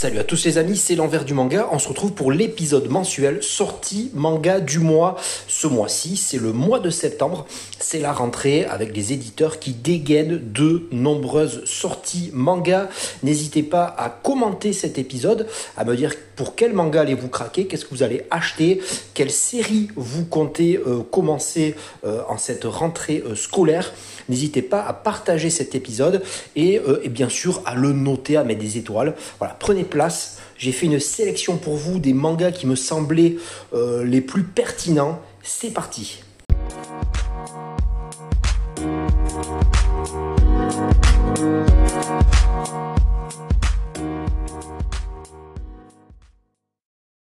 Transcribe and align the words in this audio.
Salut 0.00 0.18
à 0.18 0.24
tous 0.24 0.46
les 0.46 0.56
amis, 0.56 0.78
c'est 0.78 0.94
l'envers 0.94 1.26
du 1.26 1.34
manga. 1.34 1.68
On 1.72 1.78
se 1.78 1.86
retrouve 1.86 2.12
pour 2.12 2.32
l'épisode 2.32 2.88
mensuel 2.88 3.42
sortie 3.42 4.10
manga 4.14 4.58
du 4.58 4.78
mois. 4.78 5.16
Ce 5.46 5.66
mois-ci, 5.66 6.16
c'est 6.16 6.38
le 6.38 6.54
mois 6.54 6.80
de 6.80 6.88
septembre. 6.88 7.44
C'est 7.78 7.98
la 7.98 8.14
rentrée 8.14 8.64
avec 8.64 8.96
les 8.96 9.12
éditeurs 9.12 9.58
qui 9.58 9.72
dégainent 9.72 10.40
de 10.42 10.88
nombreuses 10.90 11.66
sorties 11.66 12.30
manga. 12.32 12.88
N'hésitez 13.22 13.62
pas 13.62 13.84
à 13.84 14.08
commenter 14.08 14.72
cet 14.72 14.96
épisode, 14.96 15.46
à 15.76 15.84
me 15.84 15.94
dire 15.94 16.14
pour 16.40 16.54
quel 16.54 16.72
manga 16.72 17.02
allez-vous 17.02 17.28
craquer, 17.28 17.66
qu'est-ce 17.66 17.84
que 17.84 17.90
vous 17.90 18.02
allez 18.02 18.22
acheter, 18.30 18.80
quelle 19.12 19.30
série 19.30 19.88
vous 19.96 20.24
comptez 20.24 20.78
euh, 20.78 21.02
commencer 21.02 21.74
euh, 22.06 22.22
en 22.30 22.38
cette 22.38 22.64
rentrée 22.64 23.22
euh, 23.26 23.34
scolaire. 23.34 23.92
N'hésitez 24.30 24.62
pas 24.62 24.80
à 24.80 24.94
partager 24.94 25.50
cet 25.50 25.74
épisode 25.74 26.22
et, 26.56 26.80
et 27.02 27.08
bien 27.10 27.28
sûr 27.28 27.62
à 27.66 27.74
le 27.74 27.92
noter, 27.92 28.36
à 28.36 28.44
mettre 28.44 28.60
des 28.60 28.78
étoiles. 28.78 29.16
Voilà, 29.38 29.54
prenez 29.58 29.84
place. 29.90 30.38
J'ai 30.56 30.72
fait 30.72 30.86
une 30.86 31.00
sélection 31.00 31.56
pour 31.56 31.74
vous 31.74 31.98
des 31.98 32.12
mangas 32.12 32.52
qui 32.52 32.66
me 32.66 32.76
semblaient 32.76 33.36
euh, 33.74 34.04
les 34.04 34.20
plus 34.20 34.44
pertinents. 34.44 35.20
C'est 35.42 35.72
parti. 35.72 36.22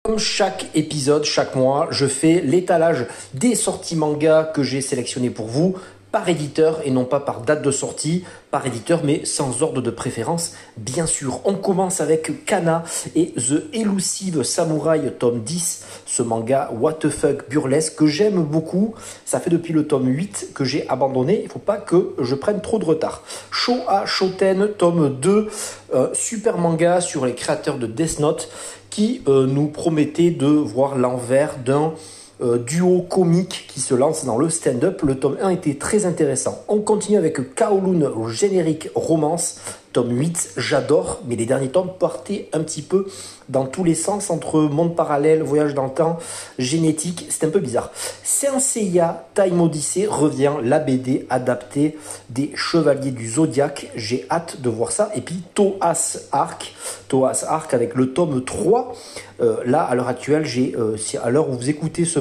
Comme 0.04 0.20
chaque 0.20 0.68
épisode, 0.74 1.26
chaque 1.26 1.56
mois, 1.56 1.90
je 1.92 2.06
fais 2.06 2.42
l'étalage 2.42 3.08
des 3.34 3.56
sorties 3.56 3.96
manga 3.98 4.44
que 4.54 4.64
j'ai 4.64 4.82
sélectionnées 4.82 5.30
pour 5.30 5.48
vous 5.48 5.76
par 6.18 6.30
éditeur 6.30 6.80
et 6.84 6.90
non 6.90 7.06
pas 7.06 7.20
par 7.20 7.42
date 7.42 7.62
de 7.62 7.70
sortie, 7.70 8.24
par 8.50 8.66
éditeur 8.66 9.02
mais 9.04 9.24
sans 9.24 9.62
ordre 9.62 9.84
de 9.84 9.92
préférence 9.92 10.54
bien 10.76 11.06
sûr. 11.06 11.42
On 11.46 11.54
commence 11.54 12.02
avec 12.02 12.44
Kana 12.44 12.84
et 13.14 13.34
The 13.34 13.72
Elusive 13.72 14.42
Samurai 14.42 15.14
tome 15.20 15.42
10, 15.42 15.86
ce 16.08 16.24
manga 16.24 16.72
what 16.74 16.94
the 16.94 17.10
fuck 17.10 17.48
burlesque 17.52 17.98
que 17.98 18.08
j'aime 18.08 18.42
beaucoup. 18.42 18.96
Ça 19.26 19.40
fait 19.40 19.52
depuis 19.52 19.74
le 19.74 19.86
tome 19.86 20.08
8 20.08 20.54
que 20.56 20.64
j'ai 20.64 20.90
abandonné, 20.90 21.42
il 21.44 21.50
faut 21.50 21.60
pas 21.60 21.78
que 21.78 22.16
je 22.20 22.34
prenne 22.34 22.62
trop 22.62 22.80
de 22.80 22.86
retard. 22.86 23.22
Showa 23.52 24.08
Shoten 24.08 24.70
tome 24.76 25.20
2, 25.22 25.50
euh, 25.94 26.10
super 26.16 26.58
manga 26.58 27.00
sur 27.00 27.28
les 27.28 27.36
créateurs 27.36 27.78
de 27.78 27.86
Death 27.86 28.20
Note 28.20 28.50
qui 28.90 29.22
euh, 29.28 29.46
nous 29.46 29.68
promettait 29.68 30.32
de 30.32 30.48
voir 30.48 30.98
l'envers 30.98 31.58
d'un 31.60 31.94
euh, 32.42 32.58
duo 32.58 33.02
comique 33.02 33.66
qui 33.68 33.80
se 33.80 33.96
lance 33.96 34.26
dans 34.26 34.38
le 34.38 34.50
stand-up. 34.50 35.02
Le 35.02 35.18
tome 35.18 35.38
1 35.42 35.50
était 35.50 35.76
très 35.76 36.06
intéressant. 36.06 36.64
On 36.68 36.80
continue 36.80 37.18
avec 37.18 37.56
Kowloon 37.56 38.28
générique 38.30 38.90
romance, 38.94 39.60
tome 39.94 40.12
8, 40.12 40.54
j'adore, 40.58 41.22
mais 41.28 41.36
les 41.36 41.46
derniers 41.46 41.70
tomes 41.70 41.92
partaient 42.00 42.50
un 42.54 42.60
petit 42.60 42.82
peu 42.82 43.08
dans 43.50 43.66
tous 43.66 43.84
les 43.84 43.96
sens 43.96 44.30
entre 44.30 44.62
monde 44.62 44.96
parallèle, 44.96 45.44
voyage 45.44 45.74
dans 45.74 45.86
le 45.86 45.92
temps, 45.92 46.18
génétique, 46.60 47.26
c'est 47.30 47.46
un 47.46 47.50
peu 47.50 47.60
bizarre. 47.60 47.92
Senseiya 48.24 49.28
Time 49.36 49.62
Odyssey 49.62 50.06
revient, 50.08 50.54
la 50.64 50.80
BD 50.80 51.26
adaptée 51.30 51.98
des 52.30 52.52
Chevaliers 52.56 53.12
du 53.12 53.30
Zodiaque, 53.30 53.92
j'ai 53.96 54.26
hâte 54.30 54.62
de 54.62 54.70
voir 54.70 54.92
ça. 54.92 55.10
Et 55.16 55.22
puis 55.22 55.42
Toas 55.54 56.18
Arc, 56.32 56.74
Toas 57.08 57.46
Arc 57.48 57.74
avec 57.74 57.96
le 57.96 58.14
tome 58.14 58.44
3. 58.44 58.94
Euh, 59.40 59.58
là, 59.66 59.84
à 59.84 59.94
l'heure 59.96 60.08
actuelle, 60.08 60.46
j'ai, 60.46 60.76
euh, 60.78 60.98
à 61.24 61.30
l'heure 61.30 61.50
où 61.50 61.54
vous 61.54 61.70
écoutez 61.70 62.06
ce, 62.06 62.20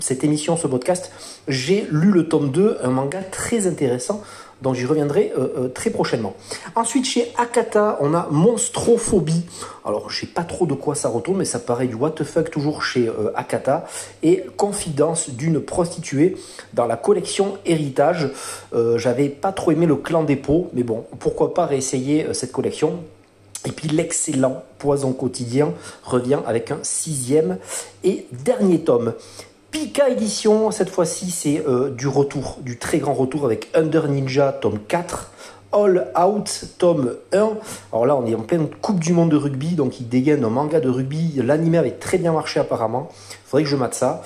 cette 0.00 0.24
émission, 0.24 0.56
ce 0.56 0.66
podcast, 0.66 1.10
j'ai 1.48 1.86
lu 1.90 2.10
le 2.10 2.28
tome 2.28 2.50
2, 2.50 2.78
un 2.82 2.90
manga 2.90 3.22
très 3.22 3.66
intéressant 3.66 4.22
donc 4.64 4.74
j'y 4.74 4.86
reviendrai 4.86 5.30
euh, 5.36 5.48
euh, 5.58 5.68
très 5.68 5.90
prochainement. 5.90 6.34
Ensuite, 6.74 7.04
chez 7.04 7.30
Akata, 7.36 7.98
on 8.00 8.14
a 8.14 8.26
Monstrophobie. 8.30 9.44
Alors, 9.84 10.08
je 10.08 10.22
sais 10.22 10.26
pas 10.26 10.42
trop 10.42 10.64
de 10.64 10.72
quoi 10.72 10.94
ça 10.94 11.10
retourne, 11.10 11.36
mais 11.38 11.44
ça 11.44 11.58
paraît 11.58 11.86
du 11.86 11.94
what 11.94 12.14
toujours 12.50 12.82
chez 12.82 13.06
euh, 13.06 13.30
Akata. 13.36 13.84
Et 14.22 14.46
Confidence 14.56 15.28
d'une 15.28 15.60
prostituée 15.60 16.36
dans 16.72 16.86
la 16.86 16.96
collection 16.96 17.58
Héritage. 17.66 18.30
J'avais 18.96 19.28
pas 19.28 19.52
trop 19.52 19.72
aimé 19.72 19.84
le 19.84 19.96
clan 19.96 20.22
des 20.22 20.36
pots, 20.36 20.70
mais 20.72 20.82
bon, 20.82 21.04
pourquoi 21.18 21.52
pas 21.52 21.66
réessayer 21.66 22.32
cette 22.32 22.52
collection 22.52 23.00
et 23.66 23.72
puis 23.72 23.88
l'excellent 23.88 24.62
Poison 24.78 25.12
quotidien 25.12 25.72
revient 26.02 26.40
avec 26.46 26.70
un 26.70 26.78
sixième 26.82 27.58
et 28.02 28.26
dernier 28.32 28.80
tome. 28.80 29.14
Pika 29.74 30.08
édition, 30.08 30.70
cette 30.70 30.88
fois-ci 30.88 31.32
c'est 31.32 31.60
euh, 31.66 31.90
du 31.90 32.06
retour, 32.06 32.58
du 32.60 32.78
très 32.78 32.98
grand 32.98 33.12
retour 33.12 33.44
avec 33.44 33.70
Under 33.74 34.06
Ninja 34.06 34.52
tome 34.52 34.78
4, 34.86 35.32
All 35.72 36.12
Out 36.16 36.66
tome 36.78 37.16
1. 37.32 37.50
Alors 37.92 38.06
là 38.06 38.14
on 38.14 38.24
est 38.24 38.36
en 38.36 38.42
pleine 38.42 38.68
Coupe 38.68 39.00
du 39.00 39.12
Monde 39.12 39.32
de 39.32 39.36
rugby, 39.36 39.74
donc 39.74 39.98
il 39.98 40.08
dégaine 40.08 40.44
un 40.44 40.48
manga 40.48 40.78
de 40.78 40.88
rugby. 40.88 41.42
L'anime 41.42 41.74
avait 41.74 41.90
très 41.90 42.18
bien 42.18 42.32
marché 42.32 42.60
apparemment. 42.60 43.10
Que 43.62 43.68
je 43.68 43.76
mate 43.76 43.94
ça. 43.94 44.22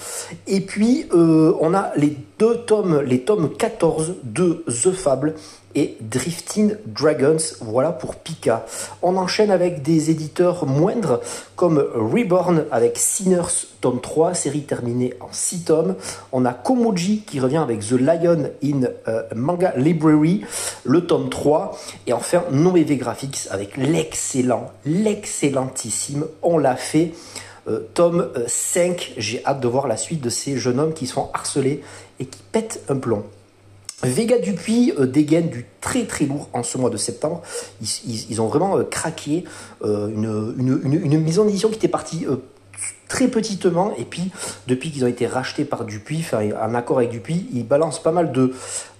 Et 0.46 0.60
puis 0.60 1.06
euh, 1.12 1.54
on 1.60 1.74
a 1.74 1.92
les 1.96 2.16
deux 2.38 2.56
tomes, 2.58 3.00
les 3.00 3.20
tomes 3.20 3.50
14 3.56 4.14
de 4.22 4.64
The 4.66 4.92
Fable 4.92 5.34
et 5.74 5.96
Drifting 6.00 6.76
Dragons. 6.86 7.36
Voilà 7.60 7.92
pour 7.92 8.16
Pika. 8.16 8.64
On 9.02 9.16
enchaîne 9.16 9.50
avec 9.50 9.82
des 9.82 10.10
éditeurs 10.10 10.66
moindres 10.66 11.20
comme 11.56 11.78
Reborn 11.94 12.64
avec 12.70 12.96
Sinners 12.96 13.66
tome 13.80 14.00
3, 14.00 14.34
série 14.34 14.62
terminée 14.62 15.14
en 15.20 15.28
6 15.30 15.64
tomes. 15.64 15.94
On 16.32 16.44
a 16.44 16.52
Komoji 16.52 17.22
qui 17.26 17.38
revient 17.38 17.58
avec 17.58 17.80
The 17.80 17.92
Lion 17.92 18.50
in 18.64 18.88
euh, 19.06 19.22
Manga 19.34 19.72
Library, 19.76 20.44
le 20.84 21.06
tome 21.06 21.28
3. 21.28 21.78
Et 22.06 22.12
enfin 22.12 22.44
Noévé 22.50 22.96
Graphics 22.96 23.48
avec 23.50 23.76
l'excellent, 23.76 24.72
l'excellentissime 24.84 26.24
On 26.42 26.58
l'a 26.58 26.76
fait. 26.76 27.12
Euh, 27.68 27.80
tome 27.94 28.30
5, 28.46 29.14
j'ai 29.16 29.44
hâte 29.44 29.60
de 29.60 29.68
voir 29.68 29.88
la 29.88 29.96
suite 29.96 30.20
de 30.20 30.30
ces 30.30 30.56
jeunes 30.56 30.80
hommes 30.80 30.94
qui 30.94 31.06
sont 31.06 31.30
harcelés 31.34 31.82
et 32.18 32.26
qui 32.26 32.40
pètent 32.52 32.82
un 32.88 32.96
plomb. 32.96 33.24
Vega 34.02 34.38
Dupuis 34.38 34.92
euh, 34.98 35.06
dégaine 35.06 35.48
du 35.48 35.66
très 35.80 36.04
très 36.04 36.26
lourd 36.26 36.48
en 36.52 36.62
ce 36.62 36.78
mois 36.78 36.90
de 36.90 36.96
septembre. 36.96 37.42
Ils, 38.06 38.40
ont 38.40 38.46
vraiment 38.46 38.78
euh, 38.78 38.84
craqué 38.84 39.44
euh, 39.82 40.08
une, 40.08 40.80
une, 40.84 41.20
maison 41.20 41.44
d'édition 41.44 41.68
qui 41.68 41.76
était 41.76 41.88
partie 41.88 42.26
très 43.08 43.28
petitement 43.28 43.94
et 43.96 44.04
puis 44.04 44.30
depuis 44.66 44.90
qu'ils 44.90 45.04
ont 45.04 45.08
été 45.08 45.26
rachetés 45.26 45.64
par 45.64 45.84
Dupuis, 45.84 46.20
enfin 46.20 46.48
en 46.62 46.74
accord 46.74 46.98
avec 46.98 47.10
Dupuis, 47.10 47.48
ils 47.52 47.66
balancent 47.66 48.02
pas 48.02 48.12
mal 48.12 48.32
de, 48.32 48.52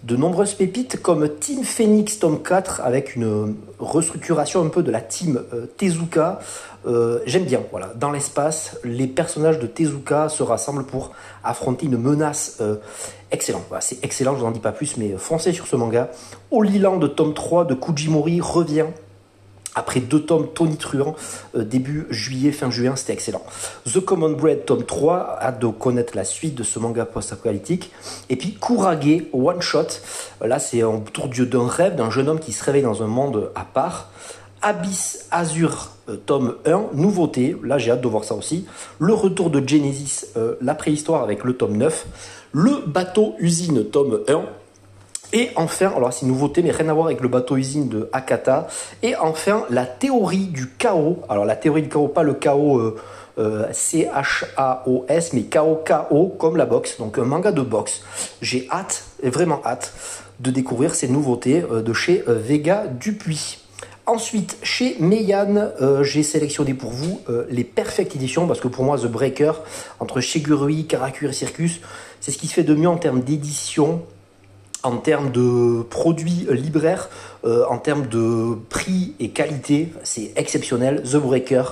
de 0.05 0.17
nombreuses 0.17 0.55
pépites 0.55 1.01
comme 1.03 1.29
Team 1.29 1.63
Phoenix 1.63 2.19
tome 2.19 2.43
4 2.43 2.81
avec 2.83 3.17
une 3.17 3.55
restructuration 3.79 4.65
un 4.65 4.69
peu 4.69 4.83
de 4.83 4.91
la 4.91 5.01
team 5.01 5.43
Tezuka. 5.77 6.41
J'aime 7.27 7.45
bien, 7.45 7.61
voilà, 7.71 7.93
dans 7.97 8.11
l'espace, 8.11 8.79
les 8.83 9.07
personnages 9.07 9.59
de 9.59 9.67
Tezuka 9.67 10.31
se 10.31 10.43
rassemblent 10.43 10.85
pour 10.85 11.13
affronter 11.45 11.85
une 11.85 11.99
menace 11.99 12.63
excellent. 13.31 13.63
c'est 13.81 14.03
excellent, 14.03 14.35
je 14.35 14.41
vous 14.41 14.47
en 14.47 14.51
dis 14.51 14.61
pas 14.61 14.73
plus, 14.73 14.97
mais 14.97 15.17
foncez 15.19 15.53
sur 15.53 15.67
ce 15.67 15.77
manga. 15.77 16.09
Lilan 16.51 16.97
de 16.97 17.07
tome 17.07 17.35
3 17.35 17.67
de 17.67 17.75
Kujimori 17.75 18.41
revient 18.41 18.87
après 19.79 20.01
deux 20.01 20.21
tomes 20.21 20.49
Tony 20.53 20.77
Truant, 20.77 21.15
euh, 21.55 21.65
début 21.65 22.07
juillet, 22.11 22.53
fin 22.53 22.71
juin, 22.71 22.97
c'était 22.97 23.13
excellent. 23.13 23.43
The 23.87 24.01
Common 24.01 24.33
Bread, 24.33 24.65
tome 24.65 24.85
3, 24.85 25.39
hâte 25.41 25.61
de 25.61 25.69
connaître 25.69 26.17
la 26.17 26.25
suite 26.25 26.55
de 26.55 26.63
ce 26.63 26.79
manga 26.79 27.05
post-apocalyptique. 27.05 27.93
Et 28.29 28.37
puis 28.37 28.59
Kurage, 28.61 29.25
One 29.33 29.63
Shot, 29.63 29.87
là 30.45 30.59
c'est 30.59 30.83
autour 30.83 31.29
d'un 31.29 31.67
rêve 31.67 31.95
d'un 31.95 32.11
jeune 32.11 32.29
homme 32.29 32.41
qui 32.41 32.53
se 32.53 32.65
réveille 32.65 32.83
dans 32.83 33.03
un 33.03 33.07
monde 33.07 33.51
à 33.55 33.65
part. 33.65 34.11
Abyss 34.61 35.27
Azure, 35.31 35.91
euh, 36.09 36.17
tome 36.17 36.57
1, 36.67 36.89
nouveauté, 36.95 37.57
là 37.63 37.79
j'ai 37.79 37.93
hâte 37.93 38.01
de 38.01 38.09
voir 38.09 38.25
ça 38.25 38.35
aussi. 38.35 38.67
Le 38.99 39.15
retour 39.15 39.51
de 39.51 39.67
Genesis, 39.67 40.27
euh, 40.37 40.57
la 40.61 40.75
préhistoire 40.75 41.23
avec 41.23 41.45
le 41.45 41.57
tome 41.57 41.77
9 41.77 42.07
le 42.53 42.83
bateau 42.87 43.35
usine 43.39 43.85
tome 43.85 44.21
1. 44.29 44.43
Et 45.33 45.51
enfin, 45.57 45.93
alors 45.95 46.13
c'est 46.13 46.23
une 46.23 46.29
nouveauté, 46.29 46.63
mais 46.63 46.71
rien 46.71 46.89
à 46.89 46.95
voir 46.95 47.07
avec 47.07 47.21
le 47.21 47.29
bateau 47.29 47.57
usine 47.57 47.89
de 47.89 48.09
Akata. 48.13 48.69
Et 49.03 49.15
enfin, 49.17 49.65
la 49.69 49.85
théorie 49.85 50.47
du 50.47 50.69
chaos. 50.71 51.19
Alors 51.29 51.45
la 51.45 51.57
théorie 51.57 51.83
du 51.83 51.89
chaos, 51.89 52.09
pas 52.09 52.23
le 52.23 52.35
chaos 52.35 52.79
euh, 52.79 52.97
euh, 53.39 53.67
C-H-A-O-S, 53.71 55.33
mais 55.35 55.43
K-O-K-O 55.43 56.29
comme 56.39 56.57
la 56.57 56.65
boxe. 56.65 56.97
Donc 56.99 57.19
un 57.19 57.25
manga 57.25 57.53
de 57.53 57.61
boxe. 57.61 58.03
J'ai 58.41 58.69
hâte, 58.71 59.05
vraiment 59.23 59.61
hâte, 59.67 59.93
de 60.41 60.51
découvrir 60.51 60.95
ces 60.95 61.09
nouveautés 61.09 61.63
euh, 61.71 61.83
de 61.83 61.93
chez 61.93 62.25
Vega 62.27 62.87
Dupuis. 62.87 63.59
Ensuite, 64.07 64.57
chez 64.63 64.97
Meian, 65.01 65.69
j'ai 66.01 66.23
sélectionné 66.23 66.73
pour 66.73 66.89
vous 66.89 67.21
les 67.51 67.63
Perfect 67.63 68.17
Editions, 68.17 68.47
parce 68.47 68.59
que 68.59 68.67
pour 68.67 68.83
moi, 68.83 68.97
The 68.97 69.05
Breaker, 69.05 69.53
entre 70.01 70.23
Shigurui, 70.23 70.87
Karakuri 70.87 71.29
et 71.29 71.35
Circus, 71.35 71.83
c'est 72.19 72.31
ce 72.31 72.39
qui 72.39 72.47
se 72.47 72.55
fait 72.55 72.63
de 72.63 72.75
mieux 72.75 72.89
en 72.89 72.97
termes 72.97 73.21
d'édition, 73.21 74.01
en 74.83 74.97
termes 74.99 75.31
de 75.31 75.83
produits 75.83 76.47
libraires, 76.51 77.09
euh, 77.45 77.65
en 77.69 77.79
termes 77.79 78.07
de 78.07 78.57
prix 78.69 79.15
et 79.21 79.31
qualité, 79.31 79.93
c'est 80.03 80.33
exceptionnel. 80.37 81.03
The 81.03 81.17
Breaker, 81.17 81.65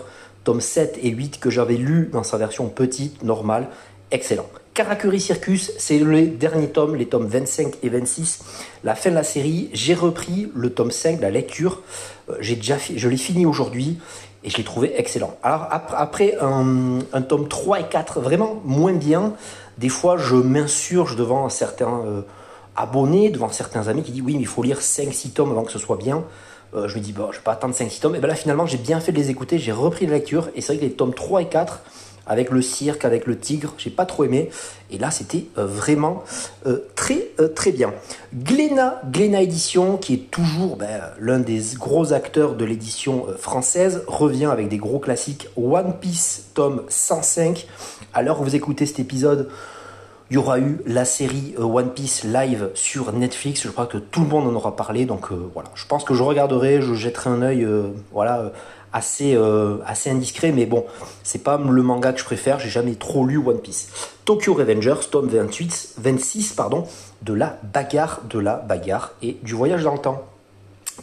tome 0.45 0.61
7 0.61 0.99
et 1.03 1.11
8 1.11 1.41
que 1.41 1.51
j'avais 1.51 1.77
lu 1.77 2.09
dans 2.13 2.23
sa 2.23 2.37
version 2.37 2.69
petite, 2.69 3.23
normale, 3.23 3.69
excellent. 4.11 4.47
Karakuri 4.75 5.21
Circus, 5.21 5.73
c'est 5.79 5.99
le 5.99 6.27
dernier 6.27 6.69
tome, 6.69 6.97
les 6.97 7.07
tomes 7.07 7.27
25 7.27 7.77
et 7.83 7.89
26. 7.89 8.41
La 8.85 8.95
fin 8.95 9.09
de 9.09 9.15
la 9.15 9.23
série, 9.23 9.71
j'ai 9.73 9.95
repris 9.95 10.53
le 10.55 10.71
tome 10.71 10.91
5, 10.91 11.21
la 11.21 11.31
lecture. 11.31 11.81
Euh, 12.29 12.35
j'ai 12.41 12.57
déjà 12.57 12.77
je 12.79 13.09
l'ai 13.09 13.17
fini 13.17 13.47
aujourd'hui 13.47 13.99
et 14.45 14.51
je 14.51 14.59
l'ai 14.59 14.65
trouvé 14.65 14.93
excellent. 14.99 15.37
Alors 15.43 15.67
après 15.71 16.37
un, 16.41 16.99
un, 17.13 17.23
tome 17.23 17.49
3 17.49 17.81
et 17.81 17.85
4, 17.85 18.21
vraiment 18.21 18.61
moins 18.65 18.93
bien, 18.93 19.33
des 19.79 19.89
fois 19.89 20.19
je 20.19 20.37
m'insurge 20.37 21.17
devant 21.17 21.49
certains 21.49 22.03
euh, 22.05 22.21
abonnés, 22.77 23.31
devant 23.31 23.51
certains 23.51 23.89
amis 23.89 24.03
qui 24.03 24.13
disent 24.13 24.23
oui 24.23 24.35
mais 24.35 24.43
il 24.43 24.47
faut 24.47 24.63
lire 24.63 24.81
5-6 24.81 25.31
tomes 25.31 25.51
avant 25.51 25.65
que 25.65 25.73
ce 25.73 25.79
soit 25.79 25.97
bien. 25.97 26.25
Euh, 26.75 26.89
je 26.89 26.97
me 26.97 27.01
dis 27.01 27.13
bon 27.13 27.31
je 27.33 27.39
vais 27.39 27.45
pas 27.45 27.53
attendre 27.53 27.75
5-6 27.75 28.01
tomes, 28.01 28.15
et 28.15 28.19
bien 28.19 28.29
là 28.29 28.35
finalement 28.35 28.67
j'ai 28.67 28.79
bien 28.79 29.01
fait 29.01 29.13
de 29.13 29.17
les 29.17 29.31
écouter, 29.31 29.59
j'ai 29.59 29.73
repris 29.73 30.07
la 30.07 30.15
lecture, 30.15 30.49
et 30.55 30.61
c'est 30.61 30.75
vrai 30.75 30.79
que 30.79 30.85
les 30.85 30.93
tomes 30.93 31.15
3 31.15 31.43
et 31.43 31.49
4, 31.49 31.81
avec 32.27 32.51
le 32.51 32.61
cirque, 32.61 33.05
avec 33.05 33.27
le 33.27 33.39
tigre, 33.39 33.75
j'ai 33.79 33.91
pas 33.91 34.05
trop 34.05 34.25
aimé. 34.25 34.51
Et 34.91 34.99
là, 34.99 35.13
c'était 35.13 35.45
euh, 35.59 35.65
vraiment 35.65 36.25
euh, 36.67 36.81
très 36.97 37.31
très 37.55 37.71
bien. 37.71 37.95
Glénat, 38.35 39.01
Glénat 39.13 39.43
Édition, 39.43 39.97
qui 39.97 40.15
est 40.15 40.31
toujours 40.31 40.77
ben, 40.77 41.03
l'un 41.21 41.39
des 41.39 41.63
gros 41.79 42.13
acteurs 42.13 42.55
de 42.55 42.65
l'édition 42.65 43.27
française, 43.39 44.03
revient 44.09 44.47
avec 44.47 44.69
des 44.69 44.79
gros 44.79 44.99
classiques. 44.99 45.49
One 45.57 45.95
Piece, 46.01 46.47
tome 46.55 46.83
105. 46.89 47.67
À 48.13 48.23
l'heure 48.23 48.41
où 48.41 48.45
vous 48.45 48.57
écoutez 48.57 48.87
cet 48.87 48.99
épisode, 48.99 49.49
il 50.31 50.35
y 50.35 50.37
aura 50.37 50.59
eu 50.59 50.81
la 50.87 51.05
série 51.05 51.55
One 51.59 51.91
Piece 51.91 52.25
live 52.25 52.71
sur 52.75 53.13
Netflix. 53.13 53.63
Je 53.63 53.69
crois 53.69 53.87
que 53.87 53.99
tout 53.99 54.21
le 54.21 54.27
monde 54.27 54.49
en 54.49 54.55
aura 54.55 54.75
parlé. 54.75 55.05
Donc 55.05 55.31
voilà, 55.55 55.71
je 55.75 55.87
pense 55.87 56.05
que 56.05 56.15
je 56.15 56.23
regarderai, 56.23 56.83
je 56.83 56.95
jetterai 56.95 57.31
un 57.31 57.43
œil 57.43 57.67
voilà, 58.13 58.53
assez, 58.97 59.35
euh, 59.35 59.77
assez 59.87 60.11
indiscret, 60.11 60.53
mais 60.53 60.65
bon, 60.65 60.85
c'est 61.23 61.43
pas 61.43 61.59
le 61.59 61.83
manga 61.83 62.13
que 62.13 62.19
je 62.19 62.25
préfère, 62.25 62.59
j'ai 62.59 62.71
jamais 62.71 62.95
trop 62.95 63.27
lu 63.27 63.39
One 63.39 63.61
Piece. 63.61 63.89
Tokyo 64.25 64.55
Revengers, 64.55 65.11
tome 65.11 65.29
28, 65.29 65.95
26, 65.99 66.55
pardon, 66.55 66.87
de 67.23 67.35
la 67.35 67.59
bagarre, 67.75 68.23
de 68.29 68.39
la 68.39 68.57
bagarre 68.57 69.13
et 69.23 69.37
du 69.43 69.55
voyage 69.55 69.85
dans 69.85 69.93
le 69.93 69.99
temps. 69.99 70.25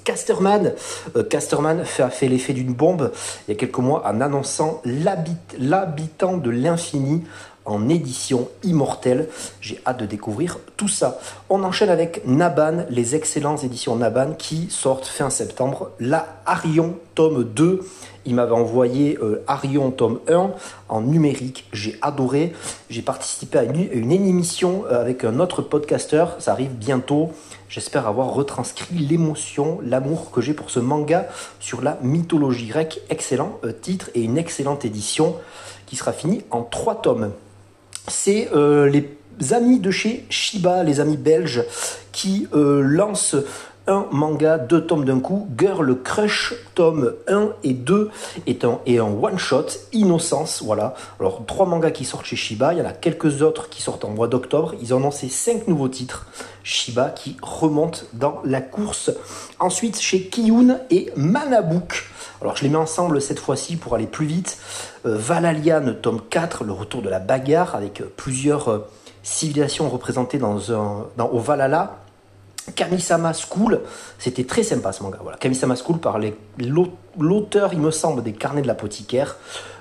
Casterman, 0.04 0.74
euh, 1.16 1.24
Casterman 1.24 1.82
a 1.82 2.10
fait 2.10 2.28
l'effet 2.28 2.54
d'une 2.54 2.74
bombe 2.74 3.12
il 3.48 3.52
y 3.52 3.54
a 3.54 3.60
quelques 3.60 3.78
mois 3.78 4.02
en 4.08 4.22
annonçant 4.22 4.82
l'habitant 4.86 6.38
de 6.38 6.50
l'infini 6.50 7.24
en 7.66 7.90
édition 7.90 8.50
immortelle. 8.64 9.30
J'ai 9.62 9.80
hâte 9.86 10.00
de 10.00 10.06
découvrir 10.06 10.60
tout 10.78 10.88
ça. 10.88 11.20
On 11.50 11.64
enchaîne 11.64 11.90
avec 11.90 12.26
Naban, 12.26 12.86
les 12.90 13.16
excellentes 13.16 13.64
éditions 13.64 13.96
Naban 13.96 14.34
qui 14.38 14.68
sortent 14.70 15.06
fin 15.06 15.30
septembre. 15.30 15.92
La 16.00 16.28
Arion 16.46 16.96
tome 17.16 17.44
2. 17.44 17.86
Il 18.26 18.36
m'avait 18.36 18.54
envoyé 18.54 19.18
euh, 19.22 19.44
Arion 19.48 19.92
tome 19.92 20.20
1 20.30 20.52
en 20.90 21.02
numérique. 21.02 21.68
J'ai 21.74 21.98
adoré. 22.02 22.54
J'ai 22.90 23.02
participé 23.02 23.58
à 23.60 23.64
une, 23.64 24.12
émission 24.12 24.84
euh, 24.90 25.02
avec 25.02 25.24
un 25.26 25.40
autre 25.40 25.62
podcasteur. 25.62 26.36
Ça 26.40 26.52
arrive 26.52 26.72
bientôt. 26.72 27.32
J'espère 27.68 28.08
avoir 28.08 28.34
retranscrit 28.34 28.96
l'émotion, 28.96 29.80
l'amour 29.84 30.32
que 30.32 30.42
j'ai 30.42 30.54
pour 30.54 30.70
ce 30.70 30.80
manga 30.80 31.28
sur 31.60 31.82
la 31.82 31.98
mythologie 32.02 32.68
grecque. 32.68 33.02
Excellent 33.10 33.60
euh, 33.64 33.72
titre 33.74 34.10
et 34.16 34.22
une 34.22 34.38
excellente 34.38 34.86
édition 34.86 35.36
qui 35.86 35.96
sera 35.96 36.14
finie 36.14 36.44
en 36.50 36.64
trois 36.64 37.02
tomes 37.02 37.32
c'est 38.08 38.50
euh, 38.54 38.90
les 38.90 39.54
amis 39.54 39.80
de 39.80 39.92
chez 39.92 40.26
Shiba, 40.30 40.84
les 40.84 41.00
amis 41.00 41.18
belges, 41.18 41.64
qui 42.12 42.48
euh, 42.54 42.82
lancent 42.82 43.36
un 43.88 44.06
manga, 44.12 44.58
deux 44.58 44.86
tomes 44.86 45.04
d'un 45.04 45.20
coup, 45.20 45.48
Girl 45.58 46.02
Crush, 46.04 46.54
tome 46.74 47.16
1 47.28 47.50
et 47.64 47.74
2, 47.74 48.10
est 48.48 48.64
un, 48.64 48.80
et 48.86 49.00
un 49.00 49.08
one-shot, 49.08 49.66
Innocence, 49.92 50.62
voilà. 50.64 50.94
Alors, 51.20 51.46
trois 51.46 51.66
mangas 51.66 51.92
qui 51.92 52.06
sortent 52.06 52.26
chez 52.26 52.38
Shiba, 52.38 52.74
il 52.74 52.80
y 52.80 52.82
en 52.82 52.86
a 52.86 52.94
quelques 52.94 53.42
autres 53.42 53.70
qui 53.70 53.82
sortent 53.82 54.06
en 54.06 54.10
mois 54.10 54.28
d'octobre, 54.28 54.74
ils 54.82 54.94
ont 54.94 55.00
lancé 55.00 55.28
cinq 55.28 55.68
nouveaux 55.68 55.90
titres, 55.90 56.28
Shiba 56.64 57.10
qui 57.10 57.36
remonte 57.42 58.06
dans 58.14 58.42
la 58.46 58.62
course. 58.62 59.12
Ensuite, 59.60 60.00
chez 60.00 60.28
Kiyun 60.28 60.80
et 60.90 61.12
Manabook, 61.18 62.06
alors 62.44 62.58
je 62.58 62.64
les 62.64 62.70
mets 62.70 62.76
ensemble 62.78 63.22
cette 63.22 63.40
fois-ci 63.40 63.78
pour 63.78 63.96
aller 63.96 64.06
plus 64.06 64.26
vite. 64.26 64.58
Euh, 65.06 65.16
Valalian, 65.18 65.94
tome 66.02 66.20
4, 66.30 66.66
le 66.66 66.74
retour 66.74 67.02
de 67.02 67.08
la 67.08 67.20
bagarre, 67.20 67.74
avec 67.74 68.02
euh, 68.02 68.12
plusieurs 68.18 68.68
euh, 68.68 68.80
civilisations 69.24 69.90
représentées 69.90 70.40
dans 70.40 70.74
un, 70.74 71.06
au 71.32 71.40
Valhalla. 71.40 72.00
Kamisama 72.76 73.32
School, 73.34 73.80
c'était 74.20 74.44
très 74.44 74.64
sympa 74.64 74.92
ce 74.92 75.04
manga. 75.04 75.20
Kamisama 75.40 75.76
School 75.78 76.00
par 76.00 76.20
l'auteur, 77.18 77.70
il 77.72 77.80
me 77.80 77.92
semble, 77.92 78.24
des 78.24 78.34
carnets 78.34 78.62
de 78.62 78.68
l'apothicaire. 78.68 79.38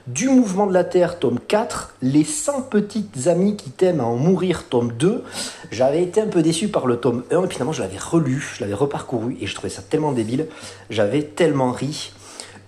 Du 0.06 0.29
mouvement 0.29 0.67
de 0.69 0.73
la 0.73 0.85
Terre, 0.85 1.19
tome 1.19 1.41
4. 1.41 1.94
Les 2.03 2.25
100 2.25 2.62
petites 2.62 3.26
amies 3.26 3.56
qui 3.56 3.70
t'aiment 3.70 4.00
à 4.00 4.05
en 4.05 4.17
mourir, 4.17 4.69
tome 4.69 4.93
2. 4.93 5.25
J'avais 5.73 6.03
été 6.03 6.20
un 6.20 6.29
peu 6.29 6.43
déçu 6.43 6.69
par 6.69 6.87
le 6.87 6.97
tome 6.97 7.25
1, 7.32 7.43
et 7.43 7.49
finalement 7.49 7.73
je 7.73 7.82
l'avais 7.82 7.99
relu, 7.99 8.53
je 8.56 8.61
l'avais 8.61 8.75
reparcouru, 8.75 9.37
et 9.41 9.49
je 9.49 9.55
trouvais 9.56 9.69
ça 9.69 9.82
tellement 9.82 10.12
débile. 10.12 10.47
J'avais 10.91 11.23
tellement 11.23 11.73
ri. 11.73 12.12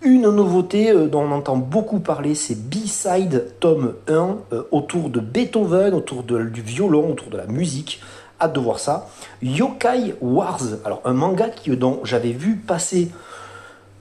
Une 0.05 0.29
nouveauté 0.29 0.91
euh, 0.91 1.07
dont 1.07 1.23
on 1.23 1.31
entend 1.33 1.57
beaucoup 1.57 1.99
parler, 1.99 2.35
c'est 2.35 2.69
B-Side 2.69 3.55
tome 3.59 3.95
1, 4.07 4.37
euh, 4.53 4.63
autour 4.71 5.09
de 5.09 5.19
Beethoven, 5.19 5.95
autour 5.95 6.23
du 6.25 6.61
violon, 6.61 7.13
autour 7.13 7.31
de 7.31 7.39
la 7.39 7.47
musique. 7.47 8.03
Hâte 8.39 8.53
de 8.53 8.61
voir 8.61 8.81
ça. 8.81 9.09
Yokai 9.41 10.15
Wars, 10.21 10.61
alors 10.85 11.01
un 11.07 11.15
manga 11.15 11.49
qui, 11.49 11.75
dont 11.75 12.01
j'avais 12.05 12.33
vu 12.33 12.57
passer 12.57 13.11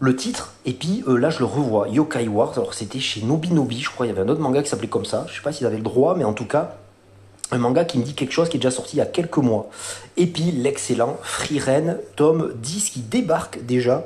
le 0.01 0.13
titre, 0.13 0.51
et 0.65 0.73
puis 0.73 1.05
euh, 1.07 1.15
là 1.15 1.29
je 1.29 1.39
le 1.39 1.45
revois. 1.45 1.87
Yokai 1.87 2.27
Wars, 2.27 2.51
alors 2.57 2.73
c'était 2.73 2.99
chez 2.99 3.21
Nobi 3.21 3.53
Nobi, 3.53 3.79
je 3.79 3.89
crois, 3.89 4.05
il 4.05 4.09
y 4.09 4.11
avait 4.11 4.23
un 4.23 4.27
autre 4.27 4.41
manga 4.41 4.61
qui 4.61 4.67
s'appelait 4.67 4.89
comme 4.89 5.05
ça. 5.05 5.25
Je 5.29 5.35
sais 5.35 5.41
pas 5.41 5.53
s'ils 5.53 5.65
avaient 5.65 5.77
le 5.77 5.83
droit, 5.83 6.15
mais 6.17 6.25
en 6.25 6.33
tout 6.33 6.47
cas, 6.47 6.75
un 7.51 7.59
manga 7.59 7.85
qui 7.85 7.97
me 7.97 8.03
dit 8.03 8.13
quelque 8.13 8.33
chose 8.33 8.49
qui 8.49 8.57
est 8.57 8.59
déjà 8.59 8.71
sorti 8.71 8.97
il 8.97 8.99
y 8.99 9.01
a 9.01 9.05
quelques 9.05 9.37
mois. 9.37 9.69
Et 10.17 10.27
puis 10.27 10.51
l'excellent 10.51 11.17
Free 11.21 11.61
tome 12.17 12.51
10 12.55 12.89
qui 12.89 12.99
débarque 12.99 13.63
déjà 13.65 13.93
euh, 13.97 14.01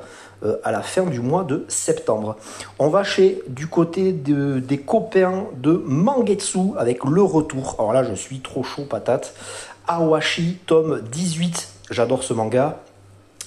à 0.62 0.70
la 0.70 0.82
fin 0.82 1.02
du 1.02 1.20
mois 1.20 1.44
de 1.44 1.64
septembre. 1.68 2.36
On 2.78 2.88
va 2.88 3.02
chez 3.02 3.42
du 3.48 3.66
côté 3.66 4.12
des 4.12 4.78
copains 4.78 5.46
de 5.56 5.82
Mangetsu 5.84 6.76
avec 6.78 7.04
le 7.04 7.22
retour. 7.22 7.76
Alors 7.78 7.92
là, 7.92 8.04
je 8.04 8.14
suis 8.14 8.40
trop 8.40 8.62
chaud 8.62 8.84
patate. 8.84 9.34
Awashi, 9.88 10.58
tome 10.66 11.00
18. 11.10 11.68
J'adore 11.90 12.22
ce 12.22 12.34
manga. 12.34 12.80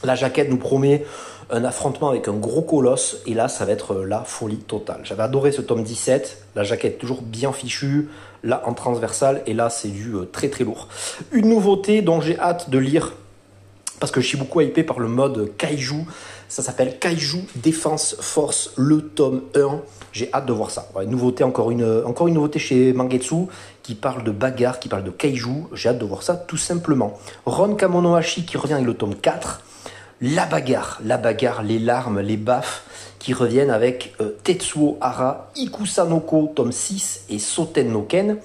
La 0.04 0.16
jaquette 0.16 0.50
nous 0.50 0.58
promet 0.58 1.06
un 1.52 1.64
affrontement 1.66 2.10
avec 2.10 2.28
un 2.28 2.34
gros 2.34 2.62
colosse 2.62 3.18
et 3.28 3.34
là 3.34 3.48
ça 3.48 3.66
va 3.66 3.74
être 3.74 3.96
la 3.96 4.24
folie 4.24 4.58
totale. 4.58 5.02
J'avais 5.04 5.24
adoré 5.24 5.52
ce 5.52 5.62
tome 5.62 5.84
17, 5.84 6.46
la 6.56 6.64
jaquette 6.64 6.98
toujours 6.98 7.22
bien 7.22 7.52
fichue, 7.52 8.10
là 8.44 8.64
en 8.66 8.74
transversale 8.74 9.44
et 9.46 9.54
là 9.54 9.70
c'est 9.70 9.90
du 9.90 10.14
euh, 10.14 10.26
très 10.32 10.50
très 10.50 10.64
lourd. 10.64 10.88
Une 11.32 11.50
nouveauté 11.50 12.02
dont 12.02 12.22
j'ai 12.22 12.40
hâte 12.40 12.70
de 12.70 12.78
lire 12.78 13.14
parce 14.00 14.12
que 14.12 14.22
je 14.22 14.28
suis 14.28 14.38
beaucoup 14.38 14.62
hypé 14.62 14.84
par 14.84 15.00
le 15.00 15.08
mode 15.08 15.52
kaiju. 15.58 16.06
Ça 16.52 16.62
s'appelle 16.62 17.00
Kaiju 17.00 17.46
Defense 17.56 18.18
Force, 18.20 18.72
le 18.76 19.00
tome 19.00 19.44
1. 19.56 19.80
J'ai 20.12 20.30
hâte 20.34 20.46
de 20.46 20.52
voir 20.52 20.70
ça. 20.70 20.90
nouveauté, 21.08 21.46
encore 21.46 21.72
une, 21.72 22.04
encore 22.06 22.28
une 22.28 22.34
nouveauté 22.34 22.60
chez 22.60 22.92
Mangetsu 22.92 23.46
qui 23.84 23.96
parle 23.96 24.26
de 24.26 24.32
bagarre, 24.32 24.82
qui 24.82 24.90
parle 24.90 25.06
de 25.06 25.12
kaiju. 25.12 25.68
J'ai 25.72 25.88
hâte 25.88 26.00
de 26.00 26.04
voir 26.04 26.24
ça 26.24 26.36
tout 26.36 26.58
simplement. 26.58 27.18
Ron 27.46 27.76
Kamonohashi 27.76 28.44
qui 28.44 28.58
revient 28.58 28.74
avec 28.74 28.86
le 28.86 28.96
tome 28.96 29.16
4. 29.16 29.62
La 30.20 30.46
bagarre, 30.46 31.00
la 31.06 31.16
bagarre, 31.16 31.64
les 31.64 31.80
larmes, 31.80 32.20
les 32.20 32.36
baffes 32.36 32.84
qui 33.18 33.34
reviennent 33.34 33.72
avec 33.72 34.14
euh, 34.20 34.36
Tetsuo 34.44 34.98
Hara, 35.00 35.52
Ikusanoko, 35.56 36.52
tome 36.54 36.74
6 36.74 37.28
et 37.30 37.40
Soten 37.40 37.94
no 37.94 38.02
Ken, 38.02 38.40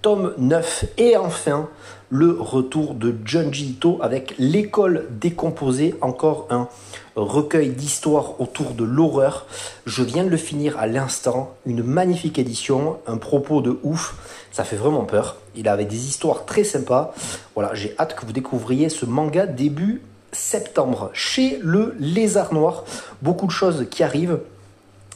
tome 0.00 0.32
9. 0.38 0.86
Et 0.96 1.18
enfin, 1.18 1.68
le 2.10 2.32
retour 2.32 2.94
de 2.94 3.14
Junji 3.24 3.70
Ito 3.70 3.98
avec 4.02 4.34
L'école 4.38 5.06
décomposée, 5.10 5.94
encore 6.00 6.48
un 6.50 6.68
recueil 7.14 7.70
d'histoires 7.70 8.40
autour 8.40 8.72
de 8.72 8.84
l'horreur. 8.84 9.46
Je 9.86 10.02
viens 10.02 10.24
de 10.24 10.28
le 10.28 10.36
finir 10.36 10.78
à 10.78 10.88
l'instant, 10.88 11.54
une 11.66 11.84
magnifique 11.84 12.38
édition, 12.38 12.98
un 13.06 13.16
propos 13.16 13.60
de 13.60 13.78
ouf, 13.84 14.16
ça 14.50 14.64
fait 14.64 14.76
vraiment 14.76 15.04
peur. 15.04 15.36
Il 15.54 15.68
avait 15.68 15.84
des 15.84 16.08
histoires 16.08 16.44
très 16.44 16.64
sympas. 16.64 17.14
Voilà, 17.54 17.74
j'ai 17.74 17.94
hâte 17.98 18.16
que 18.16 18.26
vous 18.26 18.32
découvriez 18.32 18.88
ce 18.88 19.06
manga 19.06 19.46
début 19.46 20.02
septembre 20.32 21.10
chez 21.12 21.58
le 21.62 21.94
Lézard 22.00 22.52
Noir. 22.52 22.84
Beaucoup 23.22 23.46
de 23.46 23.52
choses 23.52 23.86
qui 23.88 24.02
arrivent 24.02 24.40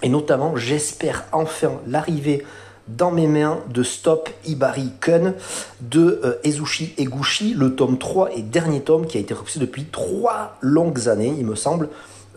et 0.04 0.08
notamment, 0.08 0.54
j'espère 0.54 1.24
enfin 1.32 1.80
l'arrivée 1.86 2.44
dans 2.88 3.10
mes 3.10 3.26
mains 3.26 3.60
de 3.68 3.82
Stop 3.82 4.28
Ibari 4.46 4.90
Kun 5.00 5.34
de 5.80 6.20
euh, 6.24 6.40
Ezushi 6.44 6.94
Eguchi, 6.98 7.54
le 7.54 7.74
tome 7.74 7.98
3 7.98 8.36
et 8.36 8.42
dernier 8.42 8.80
tome 8.80 9.06
qui 9.06 9.16
a 9.16 9.20
été 9.20 9.34
repoussé 9.34 9.58
depuis 9.58 9.84
trois 9.84 10.56
longues 10.60 11.08
années, 11.08 11.34
il 11.38 11.46
me 11.46 11.54
semble. 11.54 11.88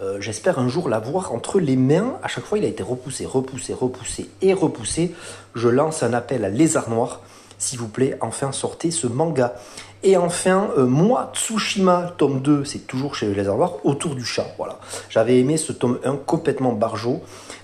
Euh, 0.02 0.22
j'espère 0.22 0.60
un 0.60 0.68
jour 0.68 0.90
l'avoir 0.90 1.34
entre 1.34 1.60
les 1.60 1.76
mains. 1.76 2.18
À 2.22 2.28
chaque 2.28 2.46
fois, 2.46 2.60
il 2.60 2.66
a 2.66 2.68
été 2.68 2.84
repoussé, 2.84 3.26
repoussé, 3.26 3.74
repoussé 3.74 4.30
et 4.42 4.54
repoussé. 4.54 5.14
Je 5.56 5.70
lance 5.70 6.04
un 6.04 6.14
appel 6.14 6.46
à 6.46 6.50
Lézard 6.50 6.90
Noir. 6.90 7.22
S'il 7.58 7.80
vous 7.80 7.88
plaît, 7.88 8.18
enfin 8.22 8.52
sortez 8.52 8.92
ce 8.92 9.08
manga. 9.08 9.56
Et 10.04 10.16
enfin, 10.16 10.70
euh, 10.78 10.86
moi, 10.86 11.32
Tsushima, 11.34 12.14
tome 12.18 12.42
2, 12.42 12.64
c'est 12.66 12.86
toujours 12.86 13.16
chez 13.16 13.34
Lézard 13.34 13.58
Noir, 13.58 13.78
autour 13.84 14.14
du 14.14 14.24
chat. 14.24 14.46
Voilà. 14.58 14.78
J'avais 15.10 15.40
aimé 15.40 15.58
ce 15.58 15.72
tome 15.72 16.00
1 16.04 16.18
complètement 16.18 16.72
barjo. 16.72 17.14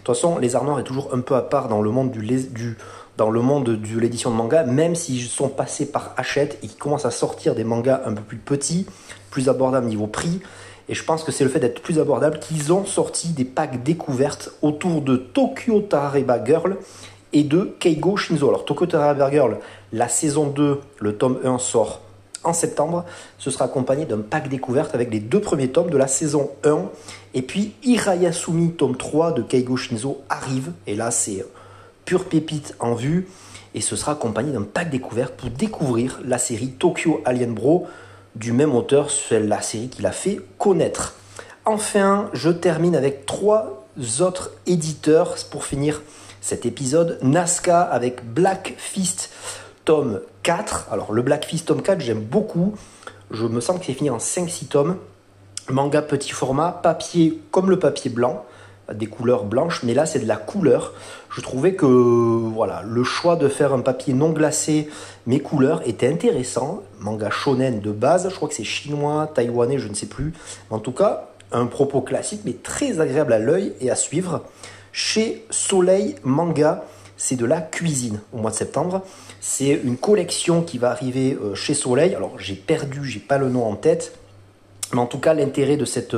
De 0.03 0.07
toute 0.07 0.17
façon, 0.17 0.37
les 0.37 0.55
Arnoirs 0.55 0.79
est 0.79 0.83
toujours 0.83 1.09
un 1.13 1.21
peu 1.21 1.35
à 1.35 1.41
part 1.41 1.69
dans 1.69 1.81
le 1.81 1.89
monde 1.91 2.11
du, 2.11 2.77
dans 3.17 3.29
le 3.29 3.41
monde 3.41 3.63
de 3.63 3.99
l'édition 3.99 4.31
de 4.31 4.35
manga, 4.35 4.63
même 4.63 4.95
s'ils 4.95 5.21
sont 5.21 5.47
passés 5.47 5.85
par 5.85 6.13
Hachette 6.17 6.57
et 6.63 6.67
qu'ils 6.67 6.77
commencent 6.77 7.05
à 7.05 7.11
sortir 7.11 7.55
des 7.55 7.63
mangas 7.63 8.01
un 8.05 8.13
peu 8.13 8.21
plus 8.21 8.37
petits, 8.37 8.85
plus 9.29 9.47
abordables 9.47 9.87
niveau 9.87 10.07
prix. 10.07 10.41
et 10.89 10.93
je 10.93 11.03
pense 11.05 11.23
que 11.23 11.31
c'est 11.31 11.45
le 11.45 11.49
fait 11.49 11.59
d'être 11.59 11.81
plus 11.81 11.99
abordable 11.99 12.39
qu'ils 12.39 12.73
ont 12.73 12.85
sorti 12.85 13.29
des 13.29 13.45
packs 13.45 13.81
découvertes 13.83 14.49
autour 14.61 15.01
de 15.01 15.15
Tokyo 15.15 15.79
Tarareba 15.81 16.43
Girl 16.43 16.77
et 17.33 17.43
de 17.43 17.75
Keigo 17.79 18.15
Shinzo. 18.15 18.47
Alors 18.47 18.65
Tokyo 18.65 18.85
Tarareba 18.85 19.29
Girl, 19.29 19.57
la 19.91 20.07
saison 20.07 20.47
2, 20.47 20.79
le 20.99 21.17
tome 21.17 21.39
1 21.43 21.57
sort 21.57 22.01
en 22.43 22.53
septembre. 22.53 23.05
Ce 23.37 23.51
sera 23.51 23.65
accompagné 23.65 24.05
d'un 24.05 24.19
pack 24.19 24.49
découverte 24.49 24.95
avec 24.95 25.11
les 25.11 25.19
deux 25.19 25.41
premiers 25.41 25.69
tomes 25.69 25.89
de 25.89 25.97
la 25.97 26.07
saison 26.07 26.51
1. 26.63 26.85
Et 27.33 27.41
puis 27.41 27.73
Hirayasumi 27.83 28.71
tome 28.71 28.95
3 28.95 29.31
de 29.33 29.41
Keigo 29.41 29.75
Shinzo 29.75 30.21
arrive. 30.29 30.71
Et 30.87 30.95
là, 30.95 31.11
c'est 31.11 31.45
pure 32.05 32.25
pépite 32.25 32.75
en 32.79 32.93
vue. 32.93 33.27
Et 33.75 33.81
ce 33.81 33.95
sera 33.95 34.11
accompagné 34.13 34.51
d'un 34.51 34.61
pack 34.61 34.89
découverte 34.89 35.33
pour 35.33 35.49
découvrir 35.49 36.19
la 36.23 36.37
série 36.37 36.69
Tokyo 36.69 37.21
Alien 37.25 37.53
Bro 37.53 37.87
du 38.35 38.51
même 38.51 38.73
auteur, 38.73 39.11
c'est 39.11 39.39
la 39.39 39.61
série 39.61 39.89
qu'il 39.89 40.05
a 40.05 40.11
fait 40.11 40.39
connaître. 40.57 41.15
Enfin, 41.65 42.29
je 42.33 42.49
termine 42.49 42.95
avec 42.95 43.25
trois 43.25 43.85
autres 44.21 44.51
éditeurs 44.65 45.35
pour 45.51 45.65
finir 45.65 46.01
cet 46.43 46.65
épisode. 46.65 47.17
Nazca 47.23 47.81
avec 47.81 48.23
Black 48.33 48.75
Fist 48.77 49.31
tome 49.85 50.19
4. 50.43 50.89
Alors 50.91 51.13
le 51.13 51.21
Black 51.21 51.45
Fist 51.45 51.67
tome 51.69 51.81
4, 51.81 52.01
j'aime 52.01 52.19
beaucoup. 52.19 52.75
Je 53.31 53.47
me 53.47 53.61
sens 53.61 53.79
que 53.79 53.85
c'est 53.85 53.93
fini 53.93 54.09
en 54.09 54.17
5-6 54.17 54.67
tomes. 54.67 54.97
Manga 55.69 56.01
petit 56.01 56.31
format, 56.31 56.71
papier 56.83 57.41
comme 57.49 57.69
le 57.69 57.79
papier 57.79 58.11
blanc 58.11 58.45
des 58.93 59.05
couleurs 59.05 59.45
blanches, 59.45 59.81
mais 59.83 59.93
là 59.93 60.05
c'est 60.05 60.19
de 60.19 60.27
la 60.27 60.35
couleur. 60.35 60.93
Je 61.33 61.39
trouvais 61.39 61.73
que 61.73 61.85
voilà, 61.85 62.83
le 62.85 63.05
choix 63.05 63.37
de 63.37 63.47
faire 63.47 63.73
un 63.73 63.79
papier 63.79 64.13
non 64.13 64.31
glacé 64.31 64.89
mais 65.25 65.39
couleurs 65.39 65.81
était 65.87 66.09
intéressant. 66.09 66.83
Manga 66.99 67.29
shonen 67.29 67.79
de 67.79 67.91
base, 67.93 68.27
je 68.29 68.35
crois 68.35 68.49
que 68.49 68.53
c'est 68.53 68.65
chinois, 68.65 69.31
taïwanais, 69.33 69.77
je 69.77 69.87
ne 69.87 69.93
sais 69.93 70.07
plus. 70.07 70.33
En 70.69 70.79
tout 70.79 70.91
cas, 70.91 71.29
un 71.53 71.67
propos 71.67 72.01
classique 72.01 72.41
mais 72.43 72.57
très 72.61 72.99
agréable 72.99 73.31
à 73.31 73.39
l'œil 73.39 73.73
et 73.79 73.89
à 73.89 73.95
suivre. 73.95 74.41
Chez 74.93 75.43
Soleil 75.49 76.15
Manga, 76.23 76.85
c'est 77.17 77.35
de 77.35 77.45
la 77.45 77.61
cuisine 77.61 78.21
au 78.31 78.37
mois 78.37 78.51
de 78.51 78.55
septembre. 78.55 79.01
C'est 79.41 79.71
une 79.83 79.97
collection 79.97 80.61
qui 80.61 80.77
va 80.77 80.91
arriver 80.91 81.35
euh, 81.41 81.55
chez 81.55 81.73
Soleil. 81.73 82.13
Alors 82.13 82.37
j'ai 82.37 82.53
perdu, 82.53 83.03
j'ai 83.03 83.19
pas 83.19 83.39
le 83.39 83.49
nom 83.49 83.65
en 83.65 83.75
tête. 83.75 84.13
Mais 84.93 84.99
en 84.99 85.07
tout 85.07 85.17
cas, 85.17 85.33
l'intérêt 85.33 85.77
de 85.77 85.85
cette 85.85 86.15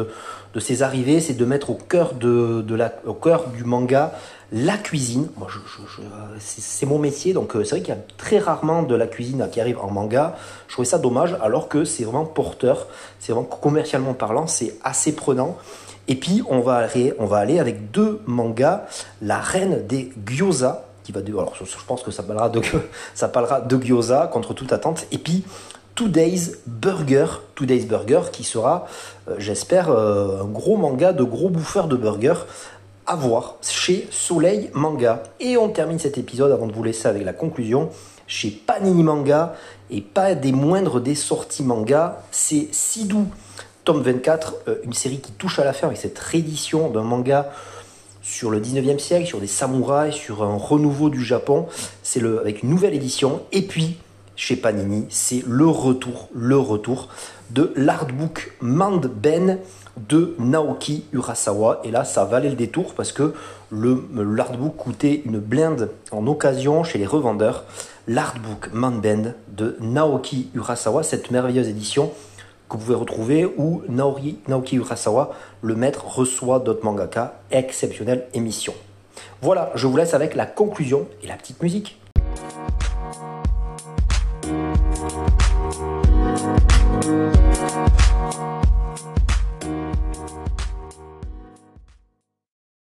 de 0.55 0.59
ces 0.61 0.83
arrivées, 0.83 1.19
c'est 1.19 1.33
de 1.33 1.43
mettre 1.43 1.69
au 1.69 1.75
cœur, 1.75 2.13
de, 2.13 2.63
la, 2.75 2.93
au 3.05 3.13
cœur 3.13 3.47
du 3.49 3.65
manga 3.65 4.13
la 4.53 4.77
cuisine. 4.77 5.27
Moi, 5.35 5.47
c'est 6.39 6.85
mon 6.85 6.97
métier, 6.97 7.33
donc 7.33 7.55
euh, 7.55 7.65
c'est 7.65 7.71
vrai 7.71 7.81
qu'il 7.81 7.93
y 7.93 7.97
a 7.97 8.01
très 8.17 8.39
rarement 8.39 8.83
de 8.83 8.95
la 8.95 9.05
cuisine 9.05 9.49
qui 9.51 9.59
arrive 9.59 9.79
en 9.79 9.91
manga. 9.91 10.37
Je 10.67 10.73
trouvais 10.73 10.87
ça 10.87 10.97
dommage, 10.97 11.35
alors 11.41 11.67
que 11.67 11.83
c'est 11.83 12.05
vraiment 12.05 12.25
porteur, 12.25 12.87
c'est 13.19 13.33
vraiment 13.33 13.47
commercialement 13.47 14.13
parlant, 14.13 14.47
c'est 14.47 14.75
assez 14.83 15.13
prenant. 15.13 15.57
Et 16.07 16.15
puis, 16.15 16.43
on 16.49 16.59
va, 16.59 16.75
aller, 16.77 17.59
avec 17.59 17.91
deux 17.91 18.21
mangas, 18.25 18.85
La 19.21 19.39
Reine 19.39 19.85
des 19.87 20.11
Gyoza, 20.25 20.85
qui 21.03 21.11
va 21.11 21.21
de, 21.21 21.31
alors 21.31 21.55
je 21.55 21.85
pense 21.85 22.03
que 22.03 22.11
ça 22.11 22.23
parlera 22.23 22.49
de, 22.49 22.61
ça 23.13 23.27
parlera 23.27 23.61
de 23.61 23.77
gyoza 23.77 24.27
contre 24.31 24.53
toute 24.53 24.73
attente, 24.73 25.05
et 25.11 25.19
puis 25.19 25.43
Today's 25.93 26.57
Burger, 26.65 27.25
Today's 27.55 27.85
Burger, 27.85 28.21
qui 28.31 28.43
sera, 28.43 28.87
euh, 29.29 29.35
j'espère, 29.37 29.89
euh, 29.89 30.41
un 30.41 30.45
gros 30.45 30.77
manga 30.77 31.13
de 31.13 31.23
gros 31.23 31.49
bouffeurs 31.49 31.87
de 31.87 31.95
burgers 31.95 32.45
à 33.07 33.15
voir 33.15 33.55
chez 33.61 34.07
Soleil 34.11 34.69
Manga. 34.73 35.23
Et 35.39 35.57
on 35.57 35.69
termine 35.69 35.99
cet 35.99 36.17
épisode 36.17 36.51
avant 36.51 36.67
de 36.67 36.73
vous 36.73 36.83
laisser 36.83 37.07
avec 37.07 37.23
la 37.23 37.33
conclusion 37.33 37.89
chez 38.27 38.49
Panini 38.49 39.03
Manga. 39.03 39.53
Et 39.89 40.01
pas 40.01 40.33
des 40.35 40.51
moindres 40.51 40.99
des 40.99 41.15
sorties 41.15 41.63
manga, 41.63 42.23
c'est 42.31 42.67
Sidou 42.71 43.27
tome 43.85 44.01
24, 44.01 44.55
euh, 44.67 44.75
une 44.83 44.93
série 44.93 45.19
qui 45.19 45.31
touche 45.31 45.59
à 45.59 45.63
la 45.63 45.71
fin 45.71 45.87
avec 45.87 45.99
cette 45.99 46.17
réédition 46.19 46.89
d'un 46.89 47.03
manga 47.03 47.51
sur 48.21 48.49
le 48.49 48.59
19e 48.59 48.97
siècle, 48.97 49.27
sur 49.27 49.39
des 49.39 49.47
samouraïs, 49.47 50.15
sur 50.15 50.43
un 50.43 50.57
renouveau 50.57 51.09
du 51.09 51.23
Japon. 51.23 51.67
C'est 52.01 52.19
le 52.19 52.39
avec 52.39 52.63
une 52.63 52.69
nouvelle 52.69 52.95
édition 52.95 53.43
et 53.51 53.61
puis 53.61 53.97
chez 54.35 54.57
Panini, 54.57 55.05
c'est 55.09 55.43
le 55.47 55.67
retour, 55.67 56.27
le 56.33 56.57
retour 56.57 57.07
de 57.51 57.71
l'artbook 57.77 58.53
Ben 58.61 59.59
de 60.09 60.35
Naoki 60.39 61.05
Urasawa. 61.13 61.79
Et 61.85 61.91
là, 61.91 62.03
ça 62.03 62.25
valait 62.25 62.49
le 62.49 62.55
détour 62.55 62.95
parce 62.95 63.13
que 63.13 63.33
l'artbook 63.71 64.75
coûtait 64.75 65.21
une 65.25 65.39
blinde 65.39 65.89
en 66.11 66.27
occasion 66.27 66.83
chez 66.83 66.97
les 66.97 67.05
revendeurs. 67.05 67.63
L'artbook 68.07 68.71
Ben 68.73 69.35
de 69.47 69.77
Naoki 69.79 70.49
Urasawa, 70.53 71.03
cette 71.03 71.31
merveilleuse 71.31 71.69
édition 71.69 72.11
que 72.69 72.77
vous 72.77 72.83
pouvez 72.83 72.95
retrouver 72.95 73.45
où 73.57 73.81
Naoki, 73.87 74.39
Naoki 74.47 74.77
Urasawa, 74.77 75.31
le 75.61 75.75
maître, 75.75 76.05
reçoit 76.05 76.59
d'autres 76.59 76.83
mangaka. 76.83 77.39
Exceptionnelle 77.51 78.27
émission. 78.33 78.73
Voilà, 79.41 79.71
je 79.75 79.87
vous 79.87 79.97
laisse 79.97 80.13
avec 80.13 80.35
la 80.35 80.45
conclusion 80.45 81.07
et 81.23 81.27
la 81.27 81.35
petite 81.35 81.61
musique. 81.61 81.99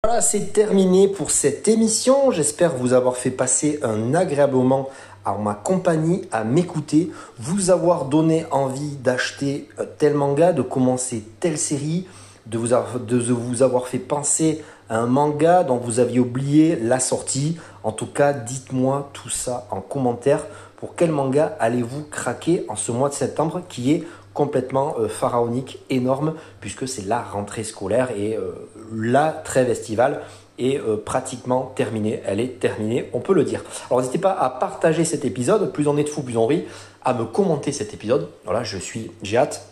Voilà, 0.04 0.20
c'est 0.20 0.52
terminé 0.52 1.08
pour 1.08 1.30
cette 1.30 1.68
émission. 1.68 2.30
J'espère 2.32 2.74
vous 2.76 2.92
avoir 2.92 3.16
fait 3.16 3.30
passer 3.30 3.78
un 3.82 4.14
agréable 4.14 4.56
moment 4.56 4.90
à 5.24 5.36
ma 5.38 5.54
compagnie, 5.54 6.22
à 6.32 6.44
m'écouter, 6.44 7.10
vous 7.38 7.70
avoir 7.70 8.06
donné 8.06 8.46
envie 8.50 8.96
d'acheter 8.96 9.68
euh, 9.78 9.84
tel 9.98 10.14
manga, 10.14 10.52
de 10.52 10.62
commencer 10.62 11.24
telle 11.40 11.58
série, 11.58 12.06
de 12.46 12.58
vous, 12.58 12.68
de 12.98 13.32
vous 13.32 13.62
avoir 13.62 13.86
fait 13.86 13.98
penser 13.98 14.62
à 14.88 14.98
un 14.98 15.06
manga 15.06 15.62
dont 15.62 15.76
vous 15.76 16.00
aviez 16.00 16.18
oublié 16.18 16.76
la 16.76 17.00
sortie. 17.00 17.56
En 17.84 17.92
tout 17.92 18.06
cas, 18.06 18.32
dites-moi 18.32 19.10
tout 19.12 19.30
ça 19.30 19.66
en 19.70 19.80
commentaire. 19.80 20.44
Pour 20.76 20.96
quel 20.96 21.12
manga 21.12 21.56
allez-vous 21.60 22.04
craquer 22.10 22.64
en 22.68 22.76
ce 22.76 22.90
mois 22.90 23.08
de 23.08 23.14
septembre 23.14 23.62
qui 23.68 23.92
est 23.92 24.04
complètement 24.34 24.94
euh, 24.98 25.08
pharaonique, 25.08 25.78
énorme, 25.90 26.34
puisque 26.60 26.88
c'est 26.88 27.06
la 27.06 27.22
rentrée 27.22 27.64
scolaire 27.64 28.10
et 28.16 28.36
euh, 28.36 28.52
la 28.92 29.30
trêve 29.30 29.70
estivale 29.70 30.22
euh, 30.62 30.96
pratiquement 30.96 31.72
terminée. 31.74 32.20
Elle 32.26 32.40
est 32.40 32.60
terminée, 32.60 33.08
on 33.12 33.20
peut 33.20 33.34
le 33.34 33.44
dire. 33.44 33.62
Alors 33.90 34.00
n'hésitez 34.00 34.18
pas 34.18 34.32
à 34.32 34.50
partager 34.50 35.04
cet 35.04 35.24
épisode, 35.24 35.72
plus 35.72 35.88
on 35.88 35.96
est 35.96 36.04
de 36.04 36.08
fou, 36.08 36.22
plus 36.22 36.36
on 36.36 36.46
rit, 36.46 36.64
à 37.04 37.14
me 37.14 37.24
commenter 37.24 37.72
cet 37.72 37.94
épisode. 37.94 38.28
Voilà, 38.44 38.62
je 38.62 38.78
suis, 38.78 39.10
j'ai 39.22 39.36
hâte 39.36 39.71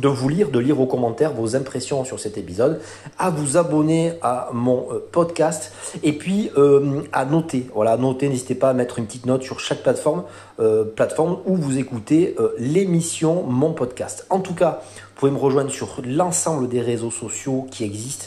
de 0.00 0.08
vous 0.08 0.28
lire, 0.28 0.50
de 0.50 0.58
lire 0.58 0.76
vos 0.76 0.86
commentaires, 0.86 1.32
vos 1.32 1.56
impressions 1.56 2.04
sur 2.04 2.18
cet 2.18 2.36
épisode, 2.38 2.80
à 3.18 3.30
vous 3.30 3.56
abonner 3.56 4.14
à 4.22 4.50
mon 4.52 4.86
euh, 4.90 5.08
podcast 5.12 5.72
et 6.02 6.12
puis 6.12 6.50
euh, 6.56 7.02
à 7.12 7.24
noter. 7.24 7.66
Voilà, 7.74 7.96
noter, 7.96 8.28
n'hésitez 8.28 8.54
pas 8.54 8.70
à 8.70 8.72
mettre 8.72 8.98
une 8.98 9.06
petite 9.06 9.26
note 9.26 9.42
sur 9.42 9.60
chaque 9.60 9.82
plateforme, 9.82 10.24
euh, 10.60 10.84
plateforme 10.84 11.38
où 11.46 11.56
vous 11.56 11.78
écoutez 11.78 12.36
l'émission, 12.58 13.44
mon 13.44 13.72
podcast. 13.72 14.26
En 14.30 14.40
tout 14.40 14.54
cas, 14.54 14.82
vous 14.82 15.20
pouvez 15.20 15.32
me 15.32 15.38
rejoindre 15.38 15.70
sur 15.70 16.00
l'ensemble 16.04 16.68
des 16.68 16.80
réseaux 16.80 17.10
sociaux 17.10 17.66
qui 17.70 17.84
existent, 17.84 18.26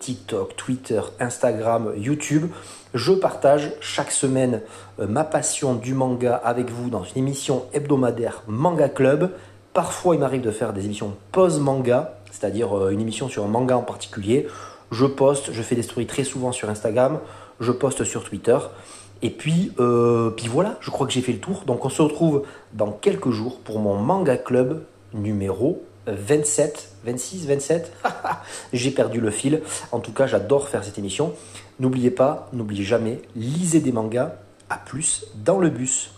TikTok, 0.00 0.56
Twitter, 0.56 1.00
Instagram, 1.18 1.92
YouTube. 1.96 2.46
Je 2.94 3.12
partage 3.12 3.72
chaque 3.80 4.12
semaine 4.12 4.60
ma 4.98 5.24
passion 5.24 5.74
du 5.74 5.94
manga 5.94 6.34
avec 6.34 6.70
vous 6.70 6.90
dans 6.90 7.04
une 7.04 7.18
émission 7.18 7.64
hebdomadaire 7.72 8.42
Manga 8.46 8.88
Club. 8.88 9.30
Parfois, 9.72 10.14
il 10.14 10.18
m'arrive 10.18 10.42
de 10.42 10.50
faire 10.50 10.72
des 10.72 10.84
émissions 10.84 11.14
pause-manga, 11.32 12.18
c'est-à-dire 12.30 12.76
euh, 12.76 12.90
une 12.90 13.00
émission 13.00 13.28
sur 13.28 13.44
un 13.44 13.48
manga 13.48 13.76
en 13.76 13.82
particulier. 13.82 14.46
Je 14.90 15.06
poste, 15.06 15.52
je 15.52 15.62
fais 15.62 15.74
des 15.74 15.82
stories 15.82 16.06
très 16.06 16.24
souvent 16.24 16.52
sur 16.52 16.68
Instagram, 16.68 17.18
je 17.60 17.72
poste 17.72 18.04
sur 18.04 18.22
Twitter. 18.22 18.58
Et 19.22 19.30
puis, 19.30 19.72
euh, 19.78 20.30
puis 20.30 20.48
voilà, 20.48 20.76
je 20.80 20.90
crois 20.90 21.06
que 21.06 21.12
j'ai 21.12 21.22
fait 21.22 21.32
le 21.32 21.38
tour. 21.38 21.62
Donc 21.66 21.84
on 21.84 21.88
se 21.88 22.02
retrouve 22.02 22.42
dans 22.74 22.92
quelques 22.92 23.30
jours 23.30 23.60
pour 23.60 23.78
mon 23.78 23.96
manga 23.96 24.36
club 24.36 24.84
numéro 25.14 25.82
27, 26.06 26.90
26, 27.04 27.46
27. 27.46 27.92
j'ai 28.74 28.90
perdu 28.90 29.20
le 29.20 29.30
fil. 29.30 29.62
En 29.92 30.00
tout 30.00 30.12
cas, 30.12 30.26
j'adore 30.26 30.68
faire 30.68 30.84
cette 30.84 30.98
émission. 30.98 31.32
N'oubliez 31.80 32.10
pas, 32.10 32.48
n'oubliez 32.52 32.84
jamais, 32.84 33.22
lisez 33.36 33.80
des 33.80 33.92
mangas. 33.92 34.34
À 34.68 34.76
plus 34.76 35.26
dans 35.44 35.58
le 35.58 35.68
bus. 35.68 36.12